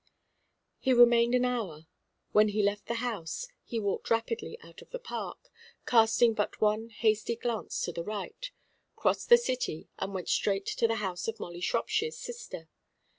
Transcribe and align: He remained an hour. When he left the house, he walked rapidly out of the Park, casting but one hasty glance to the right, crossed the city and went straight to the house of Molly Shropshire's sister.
He 0.79 0.93
remained 0.93 1.35
an 1.35 1.45
hour. 1.45 1.85
When 2.31 2.47
he 2.47 2.63
left 2.63 2.87
the 2.87 2.95
house, 3.05 3.47
he 3.63 3.79
walked 3.79 4.09
rapidly 4.09 4.57
out 4.63 4.81
of 4.81 4.89
the 4.89 4.97
Park, 4.97 5.51
casting 5.85 6.33
but 6.33 6.59
one 6.59 6.89
hasty 6.89 7.35
glance 7.35 7.79
to 7.81 7.91
the 7.91 8.03
right, 8.03 8.49
crossed 8.95 9.29
the 9.29 9.37
city 9.37 9.89
and 9.99 10.11
went 10.15 10.27
straight 10.27 10.65
to 10.65 10.87
the 10.87 10.95
house 11.05 11.27
of 11.27 11.39
Molly 11.39 11.61
Shropshire's 11.61 12.17
sister. 12.17 12.67